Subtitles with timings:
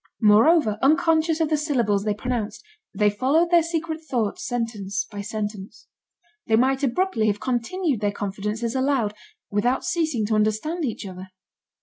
[0.23, 5.85] Moreover, unconscious of the syllables they pronounced, they followed their secret thoughts sentence by sentence;
[6.47, 9.13] they might abruptly have continued their confidences aloud,
[9.51, 11.27] without ceasing to understand each other.